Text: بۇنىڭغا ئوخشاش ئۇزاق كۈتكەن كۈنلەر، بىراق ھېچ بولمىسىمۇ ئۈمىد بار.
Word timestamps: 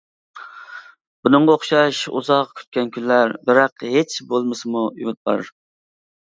بۇنىڭغا 1.27 1.57
ئوخشاش 1.57 1.99
ئۇزاق 2.19 2.49
كۈتكەن 2.61 2.89
كۈنلەر، 2.97 3.37
بىراق 3.51 3.87
ھېچ 3.97 4.17
بولمىسىمۇ 4.33 4.83
ئۈمىد 4.97 5.21
بار. 5.31 5.47